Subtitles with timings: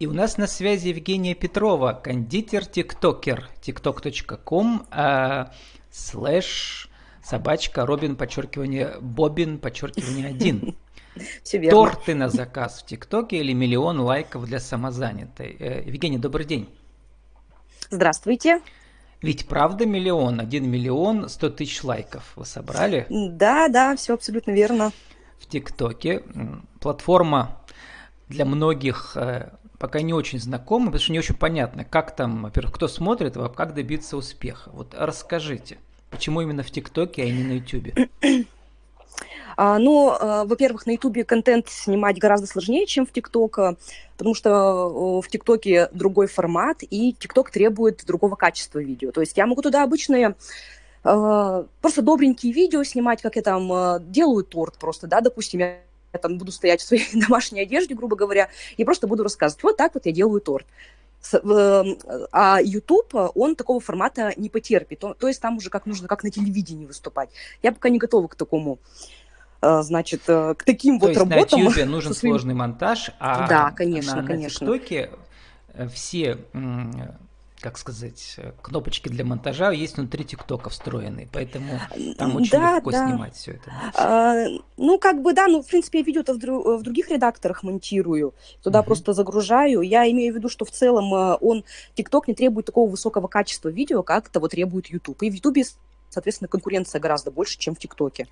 [0.00, 5.44] И у нас на связи Евгения Петрова, кондитер-тиктокер, tiktok.com, э,
[5.90, 6.88] слэш
[7.22, 10.74] собачка Робин, подчеркивание Бобин, подчеркивание один.
[11.42, 11.76] Все верно.
[11.76, 15.54] Торты на заказ в ТикТоке или миллион лайков для самозанятой.
[15.60, 16.70] Э, Евгений, добрый день.
[17.90, 18.62] Здравствуйте.
[19.20, 23.06] Ведь правда миллион, один миллион сто тысяч лайков вы собрали?
[23.10, 24.92] Да, да, все абсолютно верно.
[25.38, 26.22] В ТикТоке
[26.80, 27.60] платформа
[28.30, 29.50] для многих э,
[29.80, 33.48] пока не очень знакома, потому что не очень понятно, как там, во-первых, кто смотрит, а
[33.48, 34.70] как добиться успеха.
[34.72, 35.78] Вот расскажите,
[36.10, 38.08] почему именно в ТикТоке, а не на Ютубе?
[39.56, 43.58] А, ну, а, во-первых, на Ютубе контент снимать гораздо сложнее, чем в ТикТок,
[44.16, 49.10] потому что в ТикТоке другой формат, и ТикТок требует другого качества видео.
[49.10, 50.34] То есть я могу туда обычные
[51.02, 55.76] просто добренькие видео снимать, как я там делаю торт просто, да, допустим, я
[56.12, 59.76] я там буду стоять в своей домашней одежде, грубо говоря, и просто буду рассказывать, вот
[59.76, 60.66] так вот я делаю торт.
[62.32, 65.00] А YouTube, он такого формата не потерпит.
[65.00, 67.28] То, то есть там уже как нужно, как на телевидении выступать.
[67.62, 68.78] Я пока не готова к такому
[69.62, 71.60] Э, значит, э, к таким То вот есть работам.
[71.60, 72.34] на YouTube нужен своим...
[72.34, 74.66] сложный монтаж, а да, конечно, на, конечно.
[74.66, 76.38] на э, все
[77.60, 81.80] как сказать, кнопочки для монтажа есть внутри ТикТока встроенные, поэтому
[82.16, 83.06] там очень да, легко да.
[83.06, 83.72] снимать все это.
[83.94, 87.62] А, ну, как бы, да, ну, в принципе, я видео-то в, дру- в других редакторах
[87.62, 88.84] монтирую, туда uh-huh.
[88.84, 89.82] просто загружаю.
[89.82, 94.02] Я имею в виду, что в целом он, ТикТок не требует такого высокого качества видео,
[94.02, 95.22] как того требует YouTube.
[95.22, 95.66] И в YouTube
[96.10, 98.26] соответственно, конкуренция гораздо больше, чем в ТикТоке.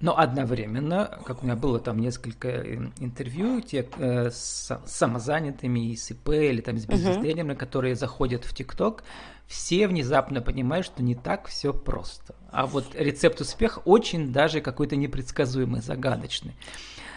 [0.00, 2.62] Но одновременно, как у меня было там несколько
[2.98, 7.56] интервью те, э, с самозанятыми, и с ИП или там с бизнес-тренерами, uh-huh.
[7.56, 9.02] которые заходят в ТикТок,
[9.46, 12.34] все внезапно понимают, что не так все просто.
[12.50, 16.54] А вот рецепт успеха очень даже какой-то непредсказуемый, загадочный.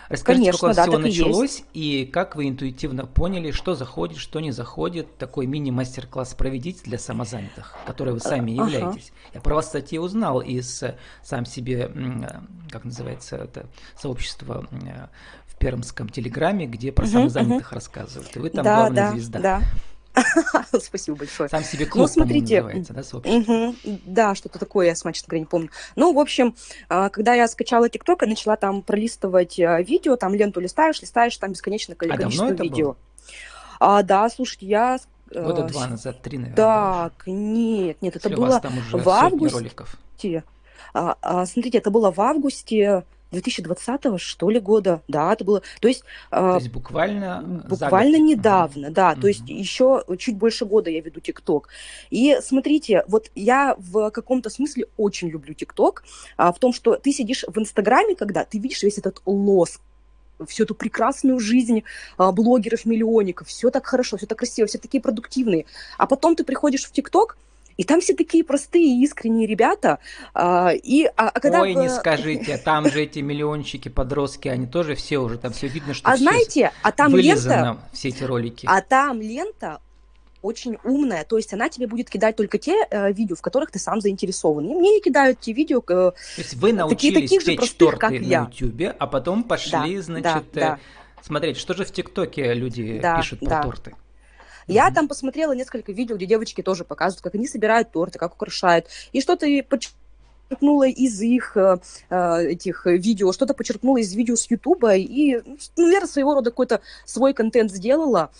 [0.09, 3.75] Расскажите, Конечно, как у вас да, всего началось и, и как вы интуитивно поняли, что
[3.75, 5.17] заходит, что не заходит.
[5.17, 9.11] Такой мини-мастер-класс проведите для самозанятых, которые вы сами являетесь.
[9.11, 9.31] Ага.
[9.35, 12.39] Я про вас, кстати, узнал из э, сам себе, э,
[12.71, 15.07] как называется это сообщество э,
[15.45, 17.75] в Пермском телеграме, где про угу, самозанятых угу.
[17.75, 18.35] рассказывают.
[18.35, 19.39] И вы там да, главная да, звезда.
[19.39, 19.61] Да.
[20.81, 21.49] Спасибо большое.
[21.49, 23.75] Сам себе ну, клуб, ну, смотрите, называется, да, угу,
[24.05, 25.69] да, что-то такое, я сама, честно говоря, не помню.
[25.95, 26.55] Ну, в общем,
[26.87, 31.37] а, когда я скачала ТикТок и начала там пролистывать а, видео, там ленту листаешь, листаешь,
[31.37, 32.85] там бесконечное а количество а видео.
[32.87, 32.97] Было?
[33.79, 34.99] А, да, слушайте, я...
[35.31, 36.55] Года два назад, три, наверное.
[36.55, 39.57] Так, нет, нет, это было в августе.
[39.57, 39.97] Роликов.
[40.93, 45.87] А, а, смотрите, это было в августе 2020 что ли года, да, это было, то
[45.87, 50.99] есть, то есть буквально буквально недавно, mm да, то есть еще чуть больше года я
[51.01, 51.69] веду ТикТок.
[52.09, 56.03] И смотрите, вот я в каком-то смысле очень люблю ТикТок,
[56.37, 59.81] а, в том, что ты сидишь в Инстаграме, когда ты видишь весь этот лоск,
[60.47, 61.83] всю эту прекрасную жизнь
[62.17, 65.65] а, блогеров-миллионников, все так хорошо, все так красиво, все такие продуктивные.
[65.97, 67.37] А потом ты приходишь в ТикТок,
[67.79, 69.99] и там все такие простые, искренние ребята.
[70.33, 74.95] А, и, а, а когда Ой, не скажите, там же эти миллиончики, подростки, они тоже
[74.95, 77.77] все уже, там все видно, что А знаете, а там лента...
[77.93, 78.65] все эти ролики.
[78.69, 79.79] А там лента
[80.41, 83.79] очень умная, то есть она тебе будет кидать только те э, видео, в которых ты
[83.79, 84.65] сам заинтересован.
[84.65, 87.91] И мне не кидают те видео, э, то есть вы научились таких, таких печь простых,
[87.97, 90.75] торты на Ютубе, а потом пошли, да, значит, да, да.
[90.75, 93.63] Э, смотреть, что же в ТикТоке люди да, пишут про да.
[93.63, 93.95] торты.
[94.69, 98.85] Я там посмотрела несколько видео, где девочки тоже показывают, как они собирают торты, как украшают.
[99.11, 99.47] И что-то
[100.49, 101.77] подчеркнула из их э,
[102.09, 105.41] э, этих видео, что-то подчеркнула из видео с Ютуба и,
[105.75, 108.31] ну, наверное, своего рода какой-то свой контент сделала.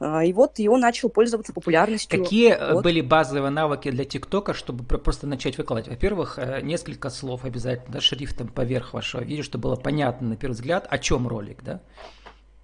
[0.00, 2.22] А, и вот и он начал пользоваться популярностью.
[2.22, 2.84] Какие э, вот.
[2.84, 5.88] были базовые навыки для ТикТока, чтобы просто начать выкладывать?
[5.88, 10.86] Во-первых, несколько слов обязательно, да, шрифтом поверх вашего видео, чтобы было понятно на первый взгляд,
[10.88, 11.80] о чем ролик, да?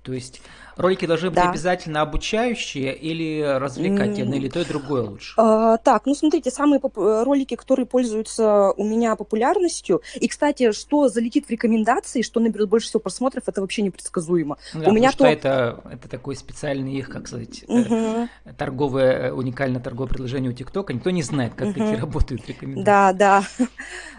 [0.05, 0.43] То есть
[0.77, 1.51] ролики должны быть да.
[1.51, 5.33] обязательно обучающие или развлекательные, или то и другое лучше?
[5.39, 11.09] А, так, ну смотрите, самые поп- ролики, которые пользуются у меня популярностью, и, кстати, что
[11.09, 14.59] залетит в рекомендации, что наберет больше всего просмотров, это вообще непредсказуемо.
[14.75, 15.25] Да, у меня то...
[15.25, 18.29] это, это такой специальный их, как сказать, угу.
[18.59, 20.93] торговое, уникальное торговое предложение у ТикТока.
[20.93, 21.79] Никто не знает, как угу.
[21.79, 22.85] такие работают рекомендации.
[22.85, 23.43] Да, да.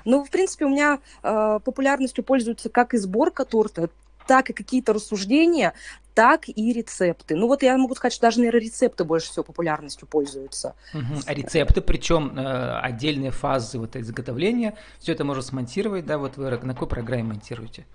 [0.08, 3.90] Ну, в принципе, у меня э, популярностью пользуются как и сборка торта,
[4.28, 5.74] так и какие-то рассуждения,
[6.14, 7.36] так и рецепты.
[7.36, 10.76] Ну вот я могу сказать, что даже, наверное, рецепты больше всего популярностью пользуются.
[10.94, 11.22] Угу.
[11.26, 16.50] А рецепты, причем э, отдельные фазы вот изготовления, все это можно смонтировать, да, вот вы
[16.50, 17.86] на какой программе монтируете?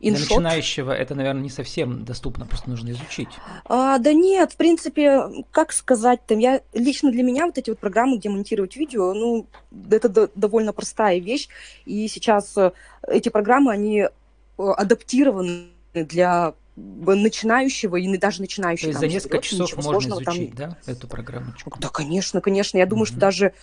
[0.00, 0.10] InShot.
[0.10, 3.28] Для начинающего это, наверное, не совсем доступно, просто нужно изучить.
[3.64, 7.78] А, да нет, в принципе, как сказать там, я лично для меня вот эти вот
[7.78, 9.46] программы, где монтировать видео, ну,
[9.90, 11.48] это до, довольно простая вещь,
[11.86, 12.72] и сейчас э,
[13.08, 14.08] эти программы, они
[14.58, 18.92] адаптированы для начинающего и даже начинающего.
[18.92, 20.70] То есть за несколько часов можно изучить, там...
[20.70, 21.78] да, эту программочку?
[21.78, 22.76] Да, конечно, конечно.
[22.76, 23.10] Я думаю, mm-hmm.
[23.10, 23.54] что даже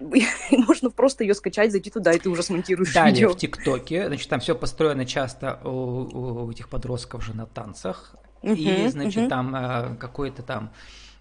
[0.50, 3.30] можно просто ее скачать, зайти туда, и ты уже смонтируешь Далее видео.
[3.30, 8.56] в ТикТоке, значит, там все построено часто у, у этих подростков же на танцах, uh-huh,
[8.56, 9.28] и, значит, uh-huh.
[9.28, 10.72] там э, какой-то там,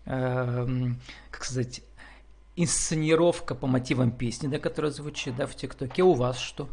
[0.06, 0.68] э,
[1.30, 1.82] как сказать,
[2.56, 6.04] инсценировка по мотивам песни, да, которая звучит, да, в ТикТоке.
[6.04, 6.70] У вас что?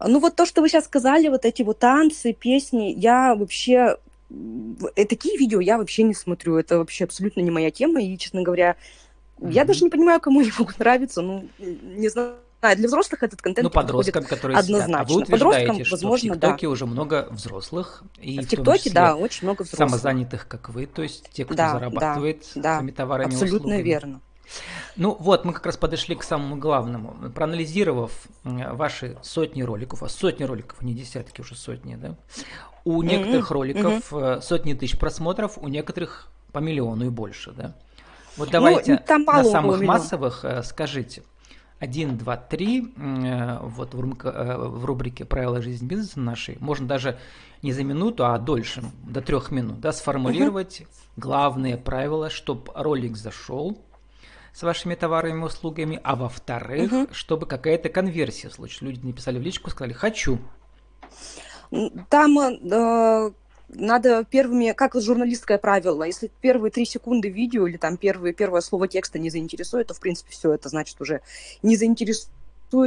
[0.00, 3.96] Ну вот то, что вы сейчас сказали, вот эти вот танцы, песни, я вообще
[4.30, 6.56] э, такие видео я вообще не смотрю.
[6.56, 8.02] Это вообще абсолютно не моя тема.
[8.02, 8.76] И, честно говоря,
[9.42, 9.52] Mm-hmm.
[9.52, 11.20] Я даже не понимаю, кому они могут нравиться.
[11.20, 12.36] Ну, не знаю.
[12.76, 15.04] Для взрослых этот контент ну, подросткам, которые однозначно.
[15.04, 15.10] Сидят.
[15.10, 16.70] А вы Подросткам, что возможно, в ТикТоке да.
[16.70, 18.04] уже много взрослых.
[18.20, 19.90] И в ТикТоке, да, очень много взрослых.
[19.90, 23.82] Самозанятых, как вы, то есть те, кто да, зарабатывает да, своими товарами абсолютно услугами.
[23.82, 24.20] верно.
[24.96, 27.30] Ну вот, мы как раз подошли к самому главному.
[27.34, 28.12] Проанализировав
[28.44, 32.16] ваши сотни роликов, а сотни роликов, не десятки, уже сотни, да?
[32.84, 33.54] У некоторых mm-hmm.
[33.54, 34.42] роликов mm-hmm.
[34.42, 37.74] сотни тысяч просмотров, у некоторых по миллиону и больше, да?
[38.36, 39.86] Вот ну, давайте ну, там на самых было.
[39.86, 41.22] массовых э, скажите.
[41.78, 42.92] Один, два, три.
[42.96, 47.18] Э, вот в, рубрике, э, в рубрике «Правила жизни бизнеса» нашей можно даже
[47.62, 50.88] не за минуту, а дольше, до трех минут, да, сформулировать угу.
[51.16, 53.78] главные правила, чтобы ролик зашел
[54.52, 57.08] с вашими товарами и услугами, а во-вторых, угу.
[57.12, 58.82] чтобы какая-то конверсия случилась.
[58.82, 60.38] Люди написали в личку, сказали «хочу».
[62.10, 63.32] Там э,
[63.70, 68.88] надо первыми, как журналистское правило, если первые три секунды видео или там первые, первое слово
[68.88, 71.22] текста не заинтересует, то, в принципе, все это значит уже
[71.62, 72.30] не заинтересует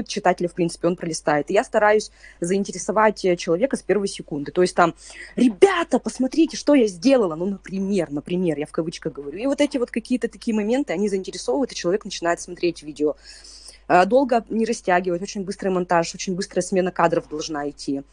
[0.05, 1.49] читателя, в принципе, он пролистает.
[1.49, 4.51] И я стараюсь заинтересовать человека с первой секунды.
[4.51, 4.95] То есть там,
[5.35, 7.35] ребята, посмотрите, что я сделала.
[7.35, 9.37] Ну, например, например, я в кавычках говорю.
[9.37, 13.15] И вот эти вот какие-то такие моменты, они заинтересовывают, и человек начинает смотреть видео.
[13.87, 18.03] А, долго не растягивать, очень быстрый монтаж, очень быстрая смена кадров должна идти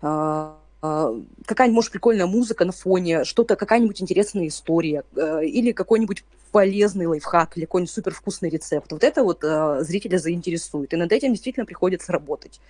[0.00, 7.06] а, какая-нибудь, может, прикольная музыка на фоне, что-то, какая-нибудь интересная история, э, или какой-нибудь полезный
[7.06, 8.90] лайфхак, или какой-нибудь супер вкусный рецепт.
[8.90, 10.92] Вот это вот э, зрителя заинтересует.
[10.92, 12.60] И над этим действительно приходится работать.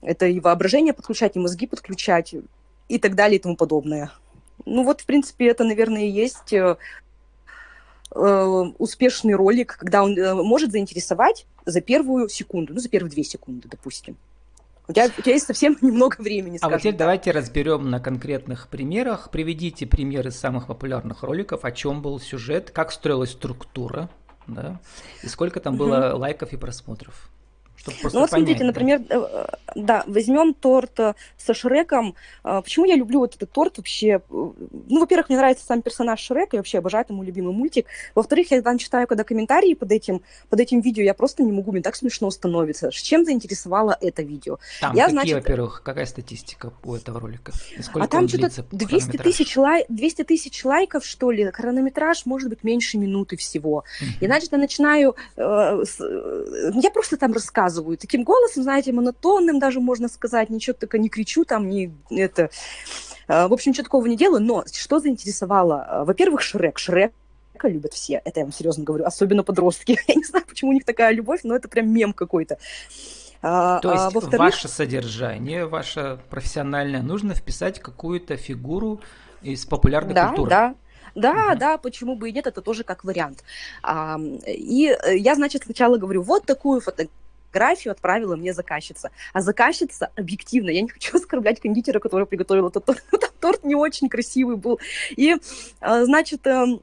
[0.00, 2.34] Это и воображение подключать, и мозги подключать,
[2.88, 4.10] и так далее, и тому подобное.
[4.64, 6.76] Ну вот, в принципе, это, наверное, и есть э,
[8.78, 10.14] успешный ролик, когда он
[10.46, 14.16] может заинтересовать за первую секунду, ну, за первые две секунды, допустим.
[14.86, 16.98] У тебя, у тебя есть совсем немного времени, А вот теперь так.
[16.98, 19.30] давайте разберем на конкретных примерах.
[19.30, 24.10] Приведите примеры самых популярных роликов, о чем был сюжет, как строилась структура,
[24.46, 24.80] да,
[25.22, 27.30] и сколько там было лайков и просмотров.
[27.92, 28.66] Чтобы ну вот понять, смотрите, да.
[28.66, 32.14] например, э, да, возьмем торт э, со Шреком.
[32.42, 34.22] А, почему я люблю вот этот торт вообще?
[34.30, 37.86] Ну, во-первых, мне нравится сам персонаж Шрека, я вообще обожаю ему любимый мультик.
[38.14, 41.72] Во-вторых, я там читаю, когда комментарии под этим, под этим видео, я просто не могу,
[41.72, 42.90] мне так смешно становится.
[42.90, 44.58] Чем заинтересовало это видео?
[44.80, 45.34] Там я, какие, значит...
[45.34, 47.52] во-первых, какая статистика у этого ролика?
[47.94, 49.84] а там что-то 200 тысяч, лай...
[49.88, 53.84] 200 тысяч лайков, что ли, хронометраж может быть меньше минуты всего.
[54.00, 54.06] Mm-hmm.
[54.20, 55.16] И, значит, я начинаю...
[55.36, 56.00] Э, с...
[56.00, 60.98] Э, я просто там рассказываю рассказываю таким голосом, знаете, монотонным даже можно сказать, ничего только
[60.98, 62.50] не кричу там, не это...
[63.26, 65.82] А, в общем, ничего такого не делаю, но что заинтересовало?
[65.82, 66.78] А, во-первых, Шрек.
[66.78, 67.12] Шрек
[67.62, 69.98] любят все, это я вам серьезно говорю, особенно подростки.
[70.08, 72.58] Я не знаю, почему у них такая любовь, но это прям мем какой-то.
[73.40, 79.00] А, То есть а, ваше содержание, ваше профессиональное, нужно вписать какую-то фигуру
[79.42, 80.50] из популярной да, культуры.
[80.50, 80.74] Да,
[81.14, 81.58] да, угу.
[81.58, 83.44] да, почему бы и нет, это тоже как вариант.
[83.82, 87.08] А, и э, я, значит, сначала говорю, вот такую фото
[87.54, 89.10] фотографию отправила мне заказчица.
[89.32, 93.74] А заказчица объективно, я не хочу оскорблять кондитера, который приготовил этот торт, там торт не
[93.74, 94.80] очень красивый был.
[95.10, 95.36] И,
[95.80, 96.80] а, значит, эм,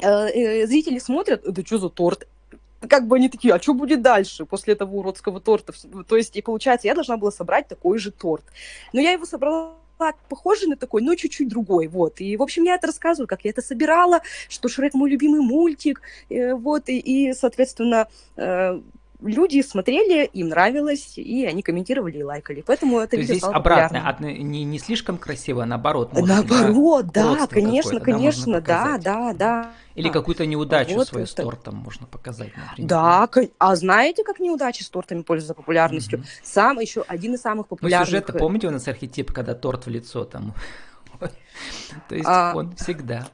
[0.00, 2.26] э, э, зрители смотрят, да что за торт?
[2.88, 5.72] как бы они такие, а что будет дальше после этого уродского торта?
[6.08, 8.42] То есть, и получается, я должна была собрать такой же торт.
[8.92, 9.76] Но я его собрала
[10.28, 12.20] похожий на такой, но чуть-чуть другой, вот.
[12.20, 16.00] И, в общем, я это рассказываю, как я это собирала, что Шрек мой любимый мультик,
[16.28, 18.08] э, вот, и, и соответственно,
[19.22, 22.62] люди смотрели, им нравилось, и они комментировали и лайкали.
[22.66, 26.12] Поэтому это видео здесь обратно, от, не, не слишком красиво, а наоборот.
[26.12, 29.72] Наоборот, да, конечно, конечно, да, да, да.
[29.94, 31.32] Или какую-то неудачу вот свою это...
[31.32, 32.88] с тортом можно показать, например.
[32.88, 36.20] Да, а знаете, как неудачи с тортами пользуются популярностью?
[36.20, 36.28] Угу.
[36.42, 38.08] Сам еще один из самых ну, популярных.
[38.08, 40.54] Ну, сюжет, помните у нас архетип, когда торт в лицо там?
[42.08, 42.52] То есть а.
[42.54, 43.28] он всегда.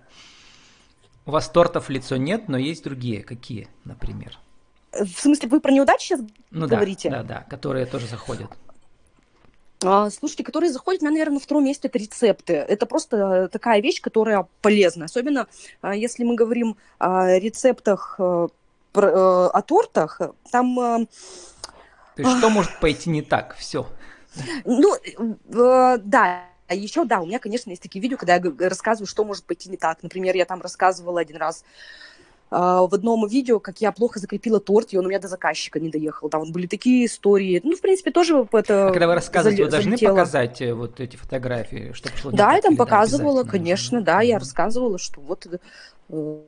[1.26, 3.22] У вас тортов в лицо нет, но есть другие.
[3.22, 4.38] Какие, например?
[5.00, 7.10] В смысле, вы про неудачи сейчас ну, говорите?
[7.10, 8.50] Да, да, да, которые тоже заходят.
[9.84, 12.54] А, слушайте, которые заходят, у меня, наверное, на втором месте это рецепты.
[12.54, 15.04] Это просто такая вещь, которая полезна.
[15.04, 15.46] Особенно
[15.80, 18.48] а, если мы говорим о рецептах э,
[18.94, 20.80] э, о тортах, там...
[20.80, 21.06] Э,
[22.16, 23.54] То есть что может пойти не так?
[23.56, 23.86] Все.
[24.64, 24.94] Ну,
[25.48, 29.44] да, а еще, да, у меня, конечно, есть такие видео, когда я рассказываю, что может
[29.44, 30.02] пойти не так.
[30.02, 31.64] Например, я там рассказывала один раз
[32.50, 35.90] в одном видео, как я плохо закрепила торт, и он у меня до заказчика не
[35.90, 36.28] доехал.
[36.28, 37.60] Там были такие истории.
[37.62, 38.88] Ну, в принципе, тоже это...
[38.88, 40.10] А когда вы рассказываете, вы должны залетело.
[40.10, 44.98] показать э, вот эти фотографии, чтобы пошло Да, я там показывала, конечно, да, я рассказывала,
[44.98, 45.46] что вот
[46.08, 46.38] э,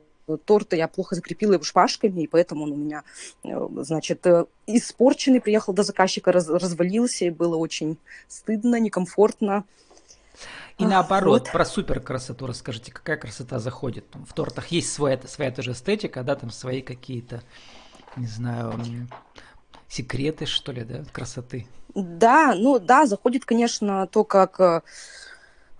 [0.45, 3.03] торта я плохо закрепила его шпажками, и поэтому он у меня,
[3.43, 4.25] э, значит,
[4.67, 9.65] испорченный, приехал до заказчика, раз, развалился, и было очень стыдно, некомфортно.
[10.77, 11.51] И наоборот, вот.
[11.51, 14.09] про супер красоту расскажите, какая красота заходит.
[14.09, 17.43] Там, в тортах есть своя, своя тоже эстетика, да, там свои какие-то,
[18.15, 18.73] не знаю,
[19.87, 21.67] секреты, что ли, да, красоты.
[21.93, 24.81] Да, ну да, заходит, конечно, то, как э,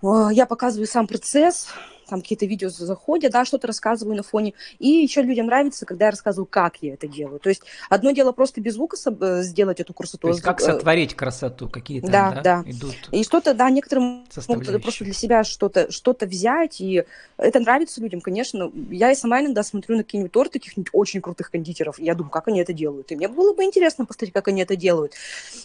[0.02, 1.68] я показываю сам процесс,
[2.12, 4.52] там какие-то видео заходят, да, что-то рассказываю на фоне.
[4.78, 7.40] И еще людям нравится, когда я рассказываю, как я это делаю.
[7.40, 10.18] То есть одно дело просто без звука э, сделать эту красоту.
[10.18, 12.70] То есть как сотворить красоту, какие-то да, да, да.
[12.70, 17.04] идут И что-то, да, некоторым могут просто для себя что-то что взять, и
[17.38, 18.70] это нравится людям, конечно.
[18.90, 22.30] Я и сама иногда смотрю на какие-нибудь торты каких-нибудь очень крутых кондитеров, и я думаю,
[22.30, 23.10] как они это делают.
[23.10, 25.14] И мне было бы интересно посмотреть, как они это делают.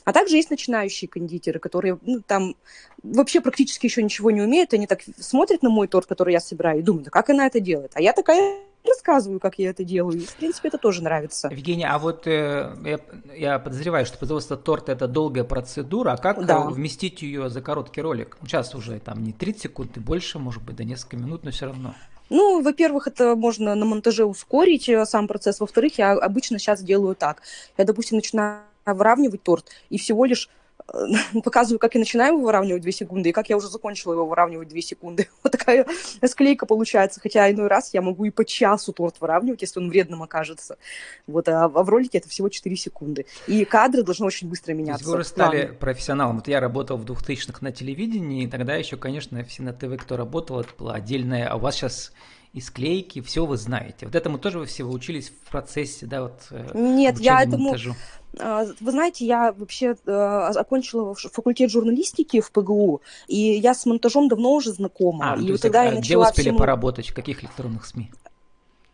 [0.06, 2.56] А также есть начинающие кондитеры, которые ну, там
[3.04, 6.80] вообще практически еще ничего не умеют, они так смотрят на мой торт, который я собираю,
[6.80, 7.92] и думают, да как она это делает?
[7.96, 10.18] А я такая рассказываю, как я это делаю.
[10.18, 11.50] И, в принципе, это тоже нравится.
[11.50, 13.00] Евгения, а вот э, я,
[13.36, 16.12] я подозреваю, что производство торта– это долгая процедура.
[16.12, 16.62] А как да.
[16.62, 18.38] вместить ее за короткий ролик?
[18.44, 21.66] Сейчас уже там не 30 секунд и больше, может быть, до несколько минут, но все
[21.66, 21.94] равно.
[22.30, 25.60] Ну, во-первых, это можно на монтаже ускорить э, сам процесс.
[25.60, 27.42] Во-вторых, я обычно сейчас делаю так.
[27.78, 30.50] Я, допустим, начинаю выравнивать торт, и всего лишь
[31.44, 34.70] показываю, как я начинаю его выравнивать 2 секунды, и как я уже закончила его выравнивать
[34.70, 35.28] 2 секунды.
[35.44, 35.86] Вот такая
[36.26, 37.20] склейка получается.
[37.20, 40.78] Хотя иной раз я могу и по часу торт выравнивать, если он вредным окажется.
[41.26, 43.26] Вот, а, а в ролике это всего 4 секунды.
[43.48, 45.06] И кадры должны очень быстро меняться.
[45.06, 45.78] Вы уже стали План.
[45.78, 46.38] профессионалом.
[46.38, 50.18] Вот я работал в 2000-х на телевидении, и тогда еще, конечно, все на ТВ, кто
[50.18, 52.12] работал, это была отдельная, а у вас сейчас
[52.58, 54.06] и склейки, все вы знаете.
[54.08, 57.66] Вот этому тоже вы все учились в процессе, да, вот э, Нет, я этому...
[57.66, 57.96] Монтажу.
[58.40, 64.28] А, вы знаете, я вообще э, окончила факультет журналистики в ПГУ, и я с монтажом
[64.28, 65.34] давно уже знакома.
[65.34, 66.58] А, и вот тогда я начала где успели всему...
[66.58, 67.10] поработать?
[67.10, 68.12] В каких электронных СМИ?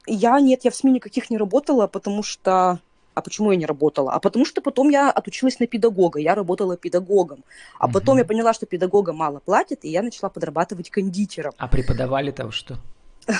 [0.08, 2.79] Я нет, я в СМИ никаких не работала, потому что
[3.13, 4.12] а почему я не работала?
[4.12, 7.43] А потому что потом я отучилась на педагога, я работала педагогом.
[7.79, 7.93] А угу.
[7.93, 11.53] потом я поняла, что педагога мало платит, и я начала подрабатывать кондитером.
[11.58, 12.77] А преподавали там что?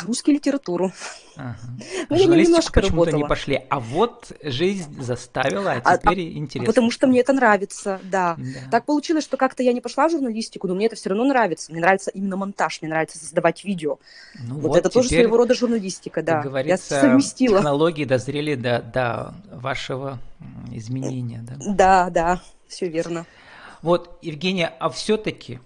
[0.06, 0.92] Русскую литературу.
[1.36, 1.58] Ага.
[2.10, 3.62] Ну, я немножко почему-то не пошли.
[3.70, 6.68] А вот жизнь заставила, а теперь а, интересно.
[6.68, 8.36] Потому что мне это нравится, да.
[8.38, 8.70] да.
[8.70, 11.72] Так получилось, что как-то я не пошла в журналистику, но мне это все равно нравится.
[11.72, 13.98] Мне нравится именно монтаж, мне нравится создавать видео.
[14.44, 16.42] Ну, вот, вот это тоже своего рода журналистика, да.
[16.42, 17.58] Говорится, я совместила.
[17.58, 20.20] технологии дозрели до, до вашего
[20.72, 21.56] изменения, да?
[21.74, 23.25] Да, да, все верно.
[23.82, 25.60] Вот, Евгения, а все-таки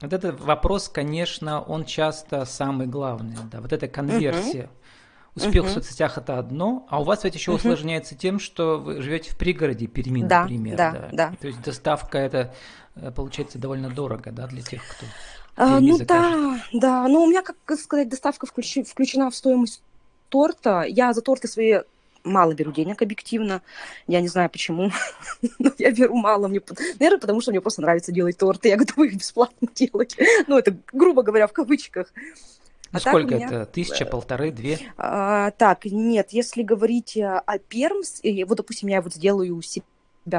[0.00, 4.64] вот этот вопрос, конечно, он часто самый главный, да, вот эта конверсия.
[4.64, 4.68] Uh-huh.
[5.36, 5.68] Успех uh-huh.
[5.68, 7.56] в соцсетях это одно, а у вас ведь еще uh-huh.
[7.56, 10.76] усложняется тем, что вы живете в пригороде Перми, да, например.
[10.76, 11.32] Да, да, да.
[11.40, 12.54] То есть доставка это
[12.94, 15.06] э, получается довольно дорого, да, для тех, кто.
[15.56, 16.60] А, ну закажет.
[16.72, 17.08] да, да.
[17.08, 19.82] Ну, у меня, как сказать, доставка включи, включена в стоимость
[20.28, 20.84] торта.
[20.86, 21.80] Я за торты свои
[22.26, 23.62] мало беру денег объективно.
[24.06, 24.90] Я не знаю почему,
[25.58, 26.48] но я беру мало.
[26.48, 26.60] Мне,
[26.98, 28.68] наверное, потому что мне просто нравится делать торты.
[28.68, 30.16] Я готова их бесплатно делать.
[30.46, 32.12] Ну, это, грубо говоря, в кавычках.
[32.92, 33.46] Ну, а сколько меня...
[33.46, 33.66] это?
[33.66, 34.78] Тысяча, полторы, две?
[34.96, 39.84] А, так, нет, если говорить о Пермс, вот, допустим, я вот сделаю себя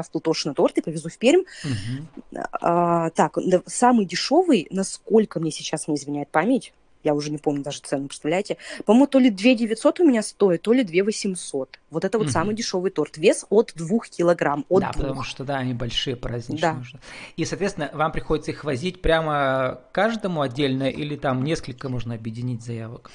[0.02, 1.44] в Плутошино торт и повезу в Пермь.
[1.64, 2.40] Угу.
[2.60, 6.72] А, так, самый дешевый, насколько мне сейчас не изменяет память,
[7.04, 8.56] я уже не помню даже цену, представляете?
[8.84, 11.78] По-моему, то ли 2 900 у меня стоит, то ли 2 800.
[11.90, 13.16] Вот это вот mm самый дешевый торт.
[13.16, 14.64] Вес от 2 килограмм.
[14.68, 15.02] От да, 2.
[15.02, 16.72] потому что, да, они большие, праздничные.
[16.72, 16.74] Да.
[16.74, 17.00] Нужно.
[17.36, 23.10] И, соответственно, вам приходится их возить прямо каждому отдельно или там несколько можно объединить заявок?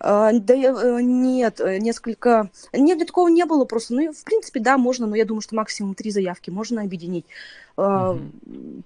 [0.00, 2.50] А, да э, нет, э, несколько...
[2.72, 3.94] Нет, такого не было просто.
[3.94, 7.26] Ну, в принципе, да, можно, но я думаю, что максимум три заявки можно объединить.
[7.76, 8.20] Угу.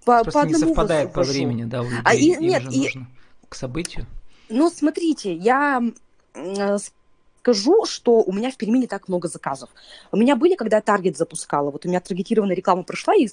[0.05, 2.79] По, по одному не совпадает по времени, да, у людей, а, и, нет, и...
[2.79, 3.07] нужно
[3.49, 4.07] к событию.
[4.53, 5.83] Ну, смотрите, я
[6.35, 6.77] э,
[7.43, 9.71] скажу, что у меня в Перми не так много заказов.
[10.13, 13.29] У меня были, когда я таргет запускала, вот у меня таргетированная реклама прошла, и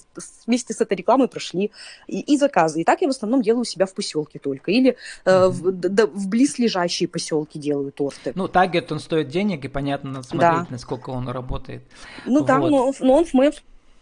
[0.46, 1.70] вместе с этой рекламой прошли
[2.08, 2.80] и, и заказы.
[2.80, 4.70] И так я в основном делаю у себя в поселке только.
[4.70, 4.96] Или
[5.26, 8.32] э, в, да, в близлежащие поселки делаю торты.
[8.34, 10.66] Ну, таргет, он стоит денег, и понятно, надо смотреть, да.
[10.70, 11.82] насколько он работает.
[12.24, 12.46] Ну вот.
[12.46, 13.52] да, но, но он в моем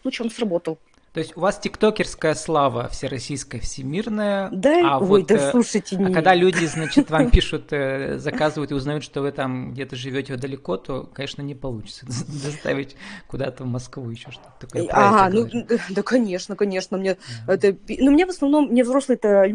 [0.03, 0.79] случае он сработал.
[1.19, 4.51] То есть у вас тиктокерская слава всероссийская, всемирная.
[4.53, 6.15] Да, а ой, вот, да э, слушайте, А не...
[6.15, 10.77] когда люди, значит, вам пишут, э, заказывают и узнают, что вы там где-то живете далеко,
[10.77, 12.07] то, конечно, не получится
[12.45, 12.95] доставить
[13.27, 14.87] куда-то в Москву еще что-то такое.
[14.93, 17.17] Ага, ну да, конечно, конечно, мне
[17.49, 19.49] это, ну мне в основном, мне взрослые-то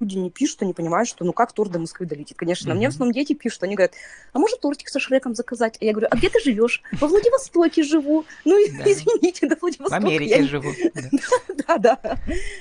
[0.00, 2.72] люди не пишут, они понимают, что ну как торт до Москвы долетит, конечно.
[2.72, 3.94] А мне в основном дети пишут, они говорят,
[4.32, 5.78] а может тортик со Шреком заказать?
[5.80, 6.82] А я говорю, а где ты живешь?
[6.92, 8.24] Во Владивостоке живу.
[8.44, 8.90] Ну Да.
[8.90, 10.70] извините, до В Владивостока Америке я не- живу.
[10.94, 11.78] да.
[11.78, 12.18] Да, да.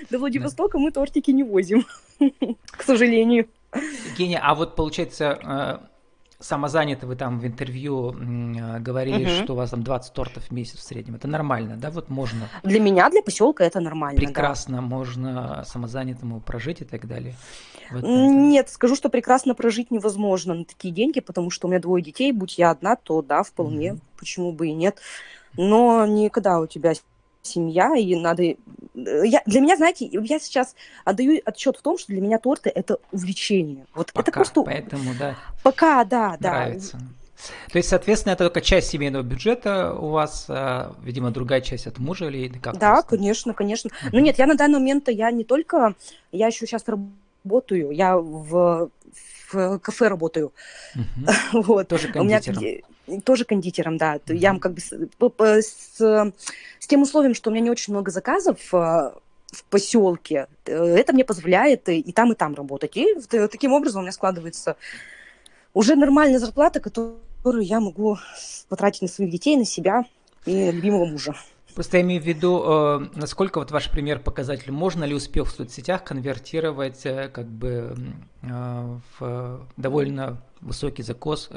[0.09, 1.85] До Владивостока мы тортики не возим,
[2.65, 3.47] к сожалению.
[4.09, 5.79] Евгения, а вот получается,
[6.43, 9.43] самозанято вы там в интервью э, говорили, Мгм.
[9.43, 11.15] что у вас там 20 тортов в месяц в среднем.
[11.15, 11.89] Это нормально, да?
[11.89, 14.19] Вот можно Для меня, для поселка это нормально.
[14.19, 14.25] да.
[14.27, 17.35] прекрасно, можно самозанятому прожить и так далее.
[17.91, 18.35] Вот М, это.
[18.35, 22.31] Нет, скажу, что прекрасно прожить невозможно на такие деньги, потому что у меня двое детей,
[22.31, 24.01] будь я одна, то да, вполне, Мгм.
[24.17, 24.99] почему бы и нет.
[25.55, 26.93] Но никогда у тебя
[27.53, 28.43] семья, и надо...
[28.43, 28.55] э,
[28.95, 32.97] Я, для меня, знаете, я сейчас отдаю отчет в том, что для меня торты– это
[33.11, 33.85] увлечение.
[33.93, 34.63] Вот это Пока, просто...
[34.63, 36.51] поэтому, да, Пока, да, да.
[36.51, 36.99] нравится.
[37.71, 41.99] То есть, соответственно, это только часть семейного бюджета у вас, а, видимо, другая часть от
[41.99, 42.77] мужа или как?
[42.77, 43.03] Да, там?
[43.03, 43.89] конечно, конечно.
[44.01, 44.09] Мгм.
[44.13, 45.93] Но нет, я на данный момент, я не только...
[46.31, 48.89] Я еще сейчас работаю, я в,
[49.51, 50.53] в кафе работаю.
[50.95, 51.27] Мгм.
[51.63, 51.89] Вот.
[51.89, 52.92] Тоже У меня кондитером.
[53.23, 54.19] Тоже кондитером, да.
[54.27, 54.91] Я как бы с,
[55.61, 56.33] с,
[56.79, 61.13] с тем условием, что у меня не очень много заказов э, в поселке, э, это
[61.13, 62.95] мне позволяет и, там, и там работать.
[62.97, 64.75] И т- таким образом у меня складывается
[65.73, 68.17] уже нормальная зарплата, которую я могу
[68.69, 70.05] потратить на своих детей, на себя
[70.45, 71.35] и любимого мужа.
[71.75, 75.51] Просто я имею в виду, э, насколько вот ваш пример показатель, можно ли успех в
[75.51, 77.95] соцсетях конвертировать э, как бы
[78.41, 81.49] э, в довольно высокий закос,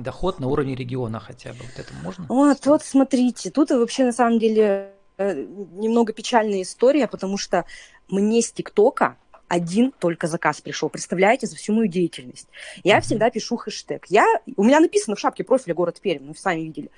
[0.00, 1.58] доход на уровне региона хотя бы.
[1.60, 2.26] Вот это можно?
[2.28, 7.64] Вот, вот смотрите, тут вообще на самом деле немного печальная история, потому что
[8.08, 9.16] мне с ТикТока
[9.54, 10.88] один только заказ пришел.
[10.88, 12.48] Представляете, за всю мою деятельность.
[12.82, 13.02] Я Мгм.
[13.02, 14.06] всегда пишу хэштег.
[14.08, 16.90] Я, у меня написано в шапке профиля город Пермь, вы сами видели.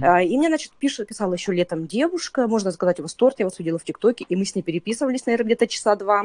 [0.00, 3.44] А, И мне, значит, пишет, писала еще летом девушка, можно заказать у вас торт, я
[3.46, 6.24] вас увидела в ТикТоке, и мы с ней переписывались, наверное, где-то часа два.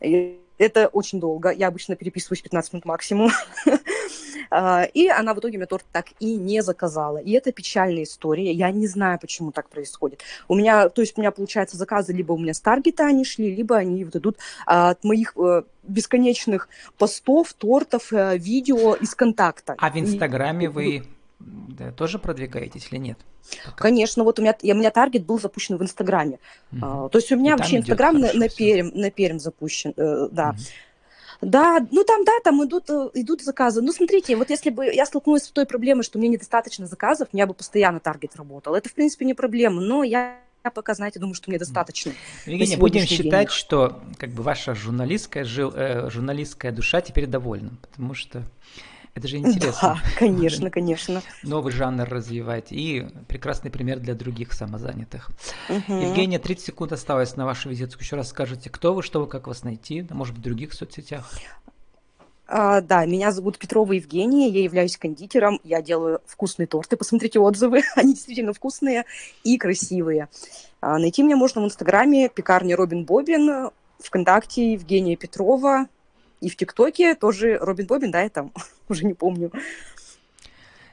[0.00, 3.30] И это очень долго, я обычно переписываюсь 15 минут максимум.
[4.50, 7.18] А, И она в итоге мне торт так и не заказала.
[7.18, 10.20] И это печальная история, я не знаю, почему так происходит.
[10.48, 13.54] У меня, то есть у меня, получается, заказы либо у меня с таргета они шли,
[13.54, 19.74] либо они вот идут а, от моих э, бесконечных постов, тортов, э, видео из контакта.
[19.78, 21.04] А в И- Инстаграме вы
[21.40, 23.18] да, тоже продвигаетесь или нет?
[23.66, 23.76] Пока.
[23.82, 26.38] Конечно, вот у меня, я- у меня таргет был запущен в Инстаграме.
[26.70, 26.84] Мгм.
[26.84, 28.48] А, то есть у меня И вообще Инстаграм на, на.
[28.48, 30.52] Перм, на Перм запущен, э, да.
[30.52, 30.58] Мгм.
[31.44, 33.82] Да, ну там, да, там идут, э, идут заказы.
[33.82, 37.46] Ну, смотрите, вот если бы я столкнулась с той проблемой, что мне недостаточно заказов, меня
[37.46, 38.74] бы постоянно таргет работал.
[38.74, 42.12] Это, в принципе, не проблема, но я я пока, знаете, думаю, что мне достаточно.
[42.46, 43.54] Евгения, будем считать, день.
[43.54, 48.42] что как бы ваша журналистская, жил- э, журналистская душа теперь довольна, потому что
[49.14, 50.00] это же интересно.
[50.02, 51.22] Да, конечно, конечно.
[51.44, 55.30] Новый жанр развивать и прекрасный пример для других самозанятых.
[55.68, 56.00] Мгм.
[56.00, 58.00] Евгения, 30 секунд осталось на вашу визитку.
[58.00, 61.30] Еще раз скажите, кто вы, что вы, как вас найти, может быть, в других соцсетях.
[62.46, 67.82] А, да, меня зовут Петрова Евгения, я являюсь кондитером, я делаю вкусные торты, посмотрите отзывы,
[67.96, 69.04] они действительно вкусные
[69.44, 70.28] и красивые.
[70.80, 75.86] А, найти меня можно в Инстаграме пекарня Робин Бобин, ВКонтакте Евгения Петрова
[76.44, 78.52] и в ТикТоке тоже Робин Бобин, да, я там
[78.88, 79.50] уже не помню.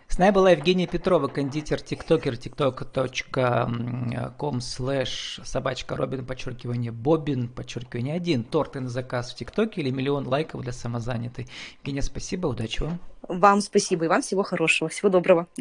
[0.07, 8.43] С нами была Евгения Петрова, кондитер, тиктокер, tiktok.com slash собачка Робин, подчеркивание Бобин, подчеркивание один.
[8.43, 11.47] Торты на заказ в ТикТоке или миллион лайков для самозанятой.
[11.79, 12.99] Евгения, спасибо, удачи вам.
[13.27, 15.47] Вам спасибо и вам всего хорошего, всего доброго.
[15.55, 15.59] До